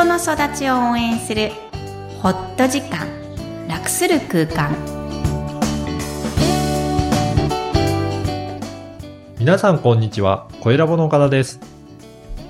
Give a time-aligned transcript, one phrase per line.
[0.00, 1.50] 人の育ちを応援する
[2.22, 3.06] ホット時間
[3.68, 4.74] 楽する空間
[9.38, 10.48] 皆さんこんにちは。
[10.60, 11.60] 声ラボの岡田です。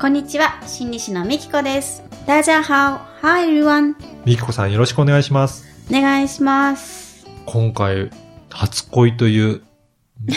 [0.00, 5.66] こんにちは心理師のみきこです大家好 Hi everyone みきこさんよろしくお願いします。
[5.90, 8.10] お願いします今回、
[8.48, 9.62] 初恋という、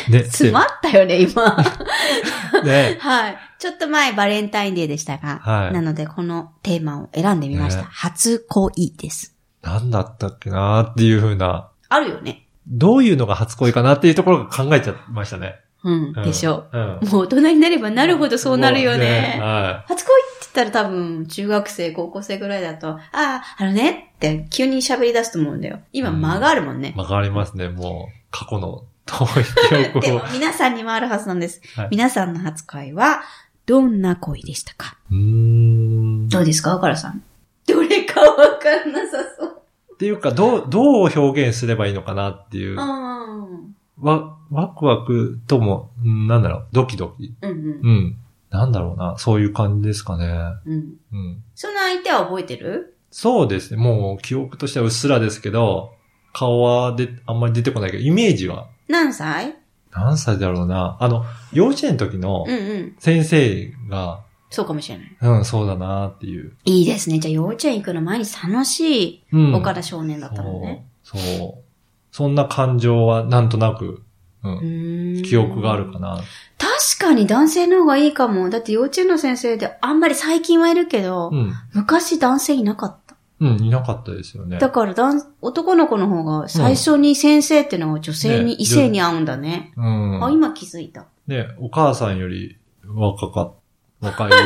[0.09, 1.63] ね、 詰まったよね今
[2.63, 15.55] ね、 はいちょっと前バレンタインデーでしたが、はいなのでこのテーマを選んでみました、ね初恋です何だったっけなーっていう風な、あるよねどういうのが初恋かなっていうところが考えちゃいましたね。
[15.83, 16.99] うん、うんでしょうん。
[17.01, 19.37] うもう大人になればなるほどそうなるよね。
[19.41, 25.79] は初恋って言ったら多分、中学生、高校生ぐらいだと、ああ、あのねって急に喋り出すと思うんだよ。
[25.91, 26.99] 今うん間があるもんねい。。
[26.99, 27.67] わかりますね。
[27.69, 29.27] もう、過去の遠い
[29.69, 30.21] 記憶をでも。
[30.31, 31.61] 皆さんにもあるはずなんです。
[31.75, 33.21] はい皆さんの初恋は、
[33.65, 34.97] どんな恋でしたか？
[35.11, 36.29] うーん。
[36.29, 36.75] どうですか？
[36.75, 37.23] 岡田さん。
[37.67, 39.61] どれかわかんなさそう。
[39.93, 42.71] っていうか、どう、どう表現すればいいのかなっていう。
[42.71, 43.75] うん。
[43.99, 47.33] わ、ワクワクとも、うんなんだろう、ドキドキ。
[47.41, 48.17] うんうん。
[48.49, 50.25] なんだろうな、そういう感じですかね。
[50.65, 50.73] うん。
[50.73, 50.95] うん。
[51.13, 51.43] うん。
[51.55, 52.97] その相手は覚えてる？
[53.11, 53.81] そうですね。
[53.81, 55.93] もう記憶としてはうっすらですけど、
[56.33, 59.55] 顔はで、あんまり出てこないけど、イメージは、何歳？
[59.91, 60.97] 何歳だろうな。
[60.99, 62.95] あの、幼稚園の時のうんうん。
[62.99, 65.17] 先生が、そうかもしれない。
[65.21, 66.53] うん、そうだなっていう。
[66.65, 67.19] いいですね。
[67.19, 69.55] じゃあ幼稚園行くの毎日楽しいうん。
[69.55, 70.85] 岡田少年だったのね。
[71.03, 71.21] そう。
[71.21, 71.63] そう。
[72.11, 74.03] そんな感情はなんとなく、
[74.43, 74.49] う。
[74.49, 76.21] ん記憶があるかな。
[76.57, 78.49] 確かに男性の方がいいかも。
[78.49, 81.53] だって幼稚園の先生であんまり最近はいるけど、うん。
[81.73, 83.02] 昔男性いなかった。
[83.43, 84.57] うん、いなかったですよね。
[84.57, 89.73] だから男男の子の方が最初に先生っていうのが女性に、ね異性に会うんだね。
[89.75, 90.25] うん。
[90.25, 91.05] あ、今気づいた。
[91.27, 93.53] ね、お母さんより若かっ、
[93.99, 94.41] 若い、 確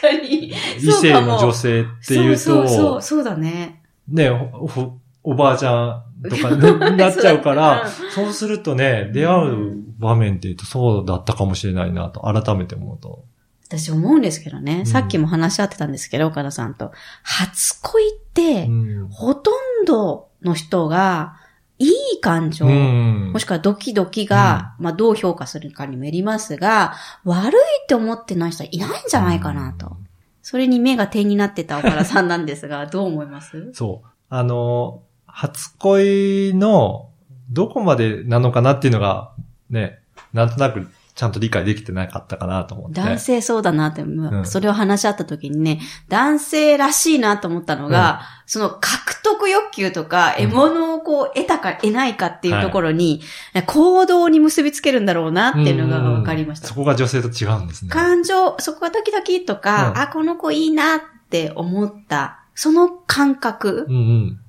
[0.00, 0.52] かに。
[0.78, 3.82] 異性の女性っていうと、そうそうそう、そうだね。
[4.08, 4.98] ね、おお
[5.32, 6.60] おばあちゃんとかに
[6.96, 13.24] なっちゃうから、そうそうするとね、出会う場面って言うとそうだったかもしれないなと、改めて思うと。
[13.68, 16.92] 私思うんですけどね、んさっきも話し合ってたんですけど、岡田さんと。
[17.22, 18.70] 初恋って、う
[19.04, 19.08] ん。
[19.10, 19.50] ほと
[19.82, 21.36] んどの人が、
[21.78, 29.96] いい感情、うんもしくはドキドキが、まあどう評価するかにもよりますが、悪いって思ってない人はいないんじゃないかなと。
[30.42, 33.70] それに目が点になってた岡田さんなんですが、 どう思います？
[33.74, 34.08] そう。
[34.28, 37.10] あの、初恋の
[37.50, 39.32] どこまでなのかなっていうのが、
[39.70, 40.00] ね、
[40.32, 43.00] なんとなくちゃんと理解できてなかったかなと思って。
[43.00, 53.20] 男性そうだなって、んそれを話し合った時にね、男性らしいなと思ったのが、その獲得欲求とか、うん獲物をこう得たか得ないかっていうところに、
[53.66, 56.74] 行動に結びつけるんだろうなっていうのが分かりましたそ。
[56.76, 57.90] こが女性と違うんですね。
[57.90, 61.00] 感情、そこがドキドキとか、うんあ、この子いいなっ
[61.30, 64.40] て思った、その感覚、うんうん。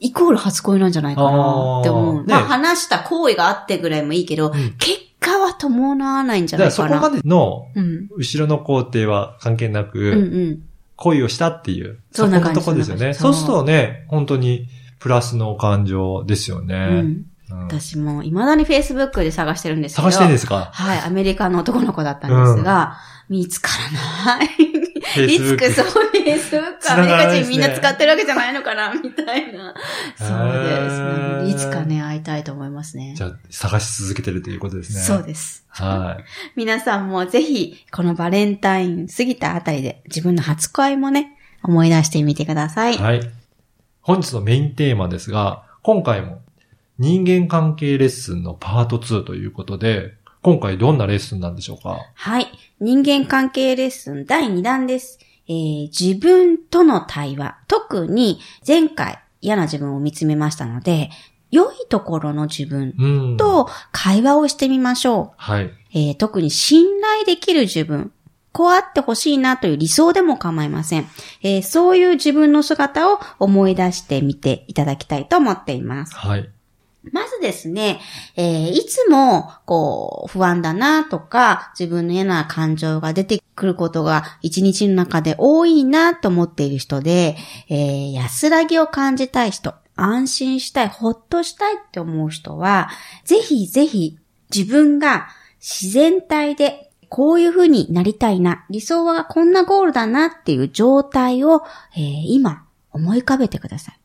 [0.00, 2.26] イコール初恋なんじゃないかなって思う。
[2.26, 6.88] まあ話した行為があってぐらいもいいけど、ん結果は伴わないんじゃだないかな。
[6.88, 8.08] からそこまでのうん。
[8.16, 10.16] 後ろの工程は関係なく、うんう
[10.52, 10.62] ん。
[10.96, 13.14] 恋をしたっていう、そんな感じとこですよね。
[13.14, 16.86] そうするとね、本当にプラスの感情ですようね。
[16.86, 16.88] ん。
[16.88, 20.08] うん私も未だに Facebook で探してるんですけど。
[20.08, 20.70] 探してるんですか？
[20.72, 22.96] はい、アメリカの男の子だったんですが、
[23.28, 23.70] 見つか
[24.26, 24.48] らない。
[25.00, 29.74] いつ ?Facebook かそう、Facebook アメリカ人みんな使ってるわけじゃないのかな、 みたいな。
[30.16, 31.50] そうです。
[31.50, 33.22] いつかね、会いたいと思いますねじ。
[33.24, 35.00] ゃあ、探し続けてるということですね。
[35.00, 35.64] そうです。
[35.68, 36.24] はい。
[36.56, 42.96] 皆さんもぜひ、このバレンタイン過ぎたあたりで自分の初恋もね、思い出してみてください。
[42.96, 43.20] はい。
[44.02, 46.42] 本日のメインテーマですが、今回も
[46.98, 51.98] 人間関係レッスンのパート2ということで、今回どんなレッスンなんでしょうか？
[52.14, 52.46] はい。
[52.80, 55.18] 人間関係レッスン第2弾です。
[55.48, 57.58] えー自分との対話。
[57.68, 61.10] 特に前回嫌な自分を見つめましたので、
[61.50, 63.36] 良いところの自分うん。
[63.36, 65.64] と会話をしてみましょはい。
[65.64, 65.74] う。
[65.92, 68.12] えー特に信頼できる自分。
[68.52, 71.06] こうあってほしいなという理想でも構いません。
[71.42, 76.14] えーそういう自分の姿を思い出してみていただきたいと思っています。
[76.16, 76.48] はい。
[77.02, 78.00] まずですね、
[78.36, 87.36] えーいつも、こう、不安だなとか、自分の嫌な感情が出てくることが一日の中で多いなと思っている人で、
[87.68, 92.90] えー安らぎを感じたい人、安心したい、ほっとしたいって思う人は、
[93.24, 94.18] ぜひぜひ
[94.54, 101.62] 自分が自然体でこういう風になりたいな、理想はこんなゴールだなっていう状態を、
[101.96, 103.99] えー今思い浮かべてください。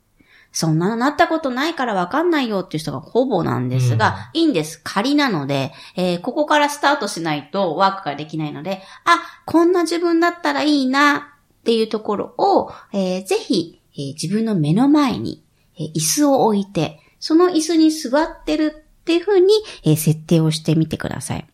[0.55, 4.79] そんなのなったことないからわかんないよっていう人がほぼなんですが、いいんです。
[4.83, 15.43] 仮なので、えーここからスタートしないとワークができないので、あ、こんな自分だったらいいな、っていうところを、えーぜひ、えー自分の目の前に、
[15.77, 19.53] えー椅子を置いて、その椅子に座ってるっていう風に、
[19.83, 21.45] えー設定をしてみてください。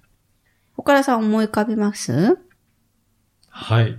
[0.77, 2.37] 岡田さん思い浮かびます？
[3.49, 3.97] はい。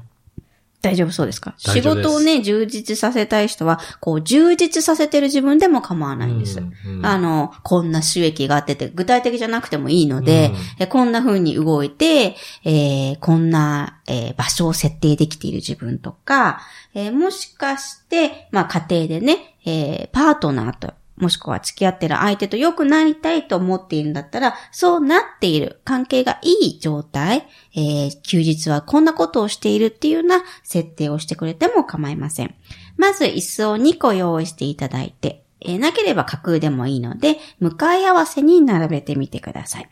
[0.82, 1.54] 大丈夫そうですか？
[1.58, 6.58] 仕事をね、充実させたい人は、こう、充実させてる自分でも構わないんです。
[6.58, 7.06] うんうん。
[7.06, 10.50] あの、こんな収益があってて、具体的じゃなくてもいいので、
[10.80, 12.34] えこんな風に動いて、
[12.64, 16.60] えーこんな、えー場所を設定できている自分とか、
[16.94, 32.54] えーもしかして、まあ家庭でね、えーパートナーと、もしくは付き合ってる相手と良くなりたいと思っているんだったら、そうなっている、関係がいい状態、えー休日はこんなことをしているっていうような設定をしてくれても構いません。
[32.96, 39.90] まず椅子を2個用意していただいて、えーなければ架空でもいいので、向かい合わせに並べてみてください。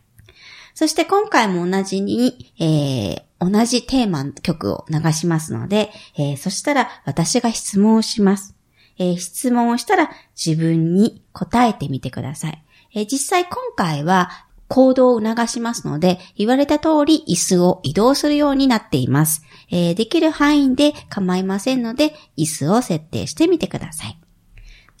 [0.73, 8.60] そして今回も同じに、えー同じテーマの曲を流しますので、えーそしたら私が質問をします。
[8.97, 12.65] えー質問をしたら自分に答えてみてください。
[12.93, 14.29] えー実際今回は
[14.67, 19.43] 行動を促しますので、言われた通り椅子を移動するようになっています。
[19.69, 24.17] えーできる範囲で構いませんので、椅子を設定してみてください。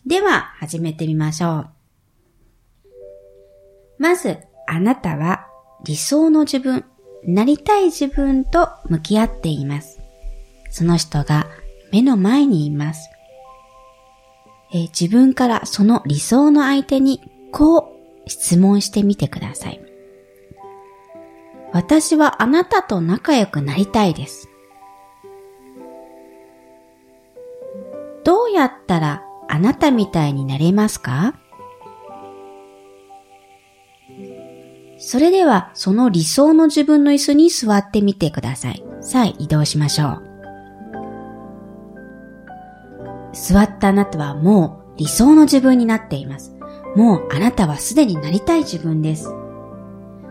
[0.05, 1.69] では、始めてみましょう。
[3.97, 5.47] まず、あなたは
[5.85, 6.85] 理想の自分、
[7.23, 9.99] なりたい自分と向き合っています。
[10.69, 11.47] その人が
[11.91, 13.09] 目の前にいます。
[14.73, 17.21] えー自分からその理想の相手に
[17.51, 17.93] こ
[18.25, 19.81] う質問してみてください。
[21.73, 24.49] 私はあなたと仲良くなりたいです。
[28.23, 31.35] どうやったらあなたみたいになれますか？
[34.97, 38.83] それではその理想の自分の椅子に座ってみてください。
[39.01, 40.30] さあ移動しましょう。
[43.33, 46.55] 座ったあなたはもう理想の自分になっています。
[46.95, 49.29] もうあなたはすでになりたい自分です。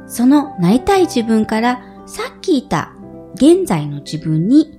[0.06, 2.92] そのなりたい自分からさっき言った
[3.34, 4.78] 現在の自分に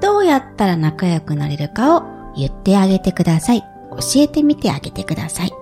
[0.00, 2.04] どうやったら仲良くなれるかを
[2.36, 3.62] 言ってあげてください。
[3.90, 5.52] 教えてみてあげてください。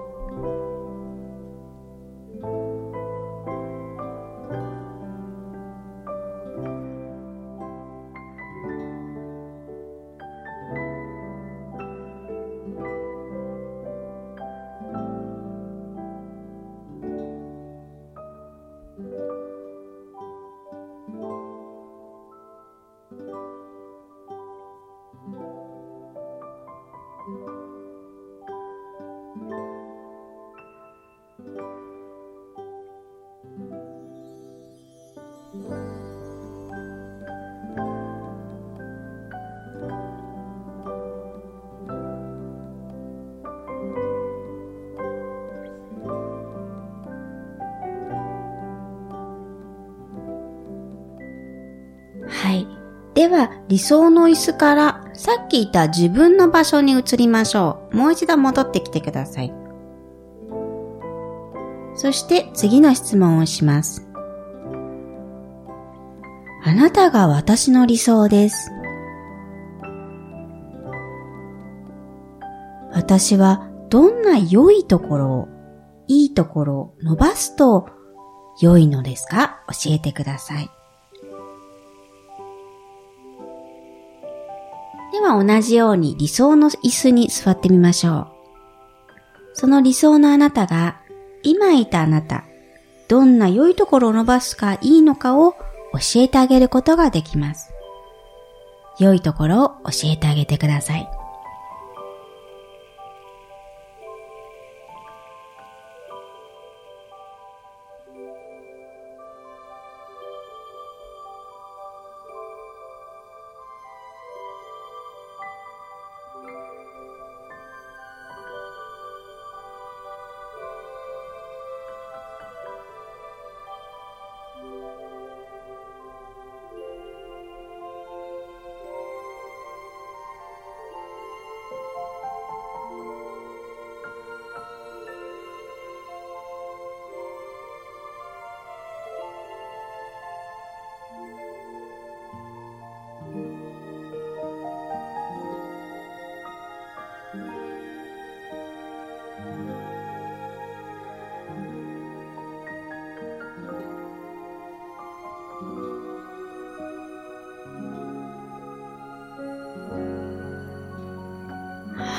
[53.17, 57.97] では、理想の椅子からさっき言った自分の場所に移りましょう。
[57.97, 59.55] もう一度戻ってきてください。
[61.95, 64.07] そして次の質問をします。
[66.63, 68.71] あなたが私の理想です。
[72.93, 75.49] 私はどんな良いところを、
[76.07, 77.89] いいところを伸ばすと
[78.61, 79.65] 良いのですか？
[79.69, 80.69] 教えてください。
[85.17, 88.27] では同じように理想の椅子に座ってみましょう。
[89.55, 91.01] その理想のあなたが、
[91.43, 92.45] 今いたあなた、
[93.09, 95.61] どんな良いところを伸ばすかいいのかを教
[96.17, 97.71] えてあげることができます。
[98.99, 101.09] 良いところを教えてあげてください。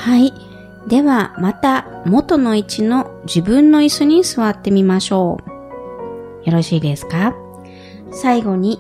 [0.07, 0.31] はい。
[0.87, 6.45] では、また元の位置の自分の椅子に座ってみましょう。
[6.49, 7.35] よろしいですか？
[8.13, 8.79] 最後に、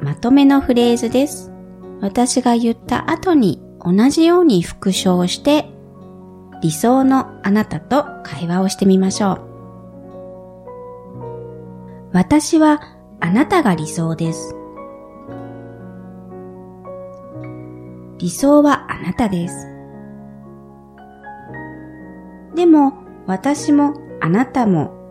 [0.00, 1.52] まとめのフレーズです。
[2.00, 5.70] 私が言った後に同じように復唱して、
[6.60, 9.40] 理想のあなたと会話をしてみましょう。
[12.12, 12.80] 私は
[13.20, 14.56] あなたが理想です。
[18.18, 19.70] 理想はあなたです。
[22.54, 22.94] でも、
[23.26, 25.10] 私もあなたも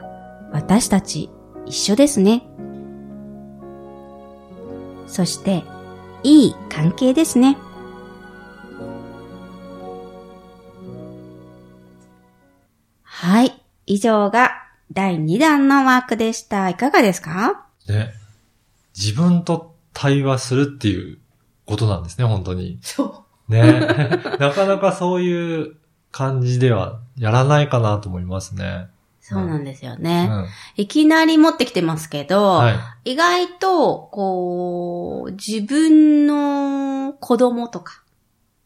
[0.51, 1.29] 私たち
[1.65, 2.43] 一緒ですね。
[5.07, 5.63] そして、
[6.23, 7.57] いい関係ですね。
[13.03, 13.61] はい。
[13.85, 14.51] 以上が
[14.91, 16.69] 第2弾のワークでした。
[16.69, 17.65] いかがですか？
[17.87, 18.13] ね。
[18.97, 21.17] 自分と対話するっていう
[21.65, 22.79] ことなんですね、本当に。
[22.81, 23.51] そう。
[23.51, 23.61] ね。
[24.39, 25.75] なかなかそういう
[26.13, 28.87] 感じではやらないかなと思いますね。
[29.19, 30.27] そうなんですようね。
[30.27, 30.47] ん。
[30.75, 32.71] いきなり持ってきてますけど、は
[33.03, 33.11] い。
[33.13, 38.03] 意外と、こう、自分の子供とか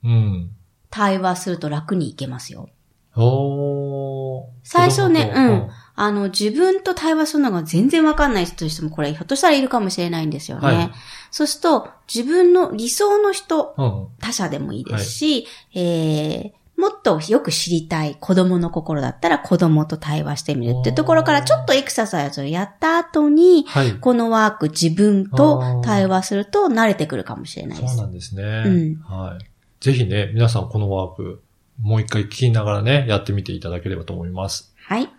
[0.04, 0.52] うん。
[0.90, 2.70] 対話すると楽にいけますよ。
[3.16, 4.46] おー。
[4.64, 10.68] 最初ねうんあの、自分と対話するのが全然わかんない人としても、これひょっとしたらいるかもしれないんですよね。
[10.68, 10.92] はい
[11.30, 14.08] そうすると、自分の理想の人、うん。
[14.20, 23.94] 他者でもいいですし、えー、もっとよく知りたい子供の心だったら子供と対話してみるっていうところからちょっとエクササイズをやった後に、はい。
[23.96, 28.10] このワーク自分と対話すると慣れてくるかもしれないですそうな。
[28.10, 28.44] んですね。
[28.44, 29.46] うんはい。
[29.84, 31.42] ぜひね、皆さんこのワーク、
[31.82, 34.74] もう一回聞きながらね、やってみていただければと思います。
[34.86, 35.10] はい。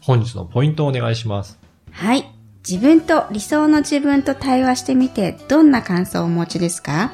[0.00, 1.58] 本日のポイントをお願いします。
[1.92, 2.24] はい。
[2.66, 7.12] 自分と理想の自分と対話してみてどんな感想をお持ちですか？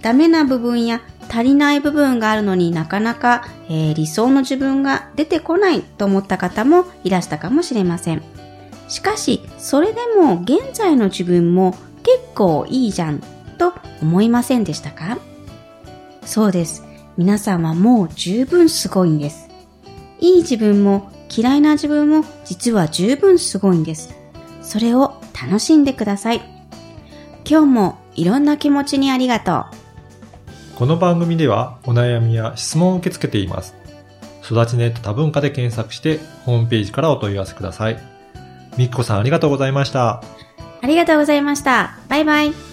[0.00, 8.22] ダメな部分や足りない部分があるのになかなか、えー理想の自分が出てこないと思った方もいらしたかもしれません。
[8.88, 13.22] しかし、それでも現在の自分も結構いいじゃん
[13.58, 15.18] と思いませんでしたか？
[16.24, 16.84] そうです。
[17.16, 19.48] 皆さんはもう十分すごいんです。
[20.20, 24.14] いい自分も嫌いな自分も実は十分すごいんです。
[24.62, 26.42] それを楽しんでください。
[27.48, 29.81] 今日もいろんな気持ちにありがとう。
[30.74, 33.74] この番組ではお悩みや質問を受け付けています。
[34.44, 37.98] 育ちネット多文化で検索してホームページからお問い合わせください。
[38.76, 40.22] みっこさんありがとうございました。
[40.80, 41.98] ありがとうございました。
[42.08, 42.71] バイバイ。